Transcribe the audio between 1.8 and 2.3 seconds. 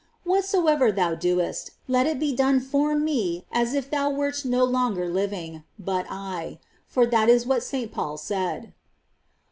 let it